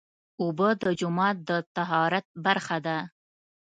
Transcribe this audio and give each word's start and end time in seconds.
اوبه 0.41 0.69
د 0.81 0.83
جومات 0.99 1.37
د 1.49 1.51
طهارت 1.75 2.25
برخه 2.45 2.77
ده. 2.85 2.97